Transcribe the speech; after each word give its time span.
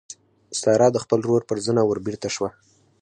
سارا 0.59 0.87
د 0.93 0.97
خپل 1.03 1.19
ورور 1.23 1.43
پر 1.49 1.57
زنه 1.65 1.81
وربېرته 1.85 2.29
شوه. 2.35 2.49